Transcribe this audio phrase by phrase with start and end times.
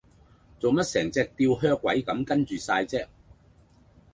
[0.59, 3.07] 做乜成隻吊靴鬼咁跟住哂啫